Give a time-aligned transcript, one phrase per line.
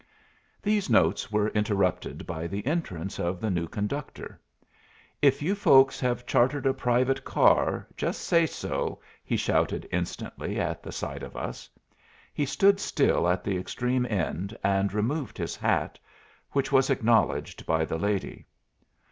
[0.63, 4.41] These notes were interrupted by the entrance of the new conductor.
[5.21, 10.81] "If you folks have chartered a private car, just say so," he shouted instantly at
[10.81, 11.69] the sight of us.
[12.33, 15.99] He stood still at the extreme end and removed his hat,
[16.51, 18.47] which was acknowledged by the lady.